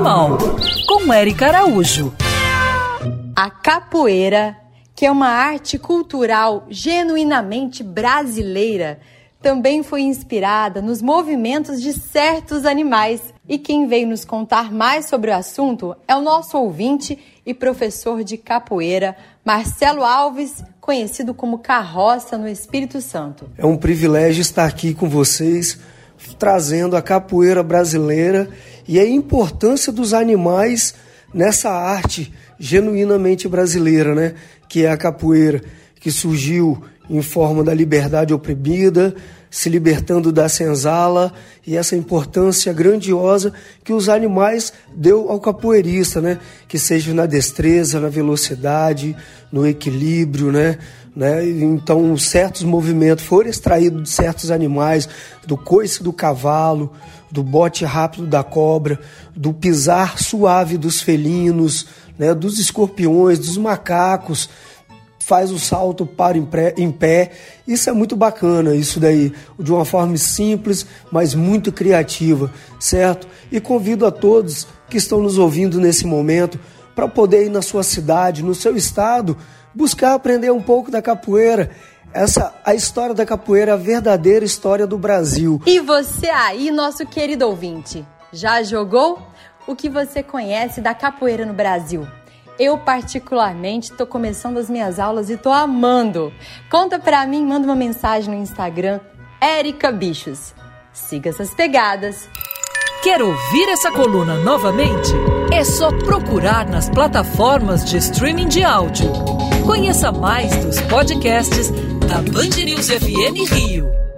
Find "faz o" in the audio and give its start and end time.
65.20-65.58